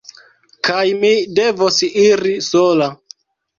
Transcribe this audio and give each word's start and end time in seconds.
Kaj 0.67 0.79
mi 1.03 1.11
devos 1.41 1.79
iri 2.07 2.35
sola. 2.49 2.91